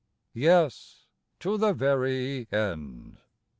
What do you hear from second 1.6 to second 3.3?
very end.